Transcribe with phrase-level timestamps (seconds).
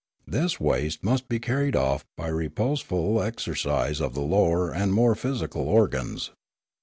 [0.25, 5.13] This waste must be car ried off by reposeful exercise of the lower and more
[5.13, 6.31] physical organs.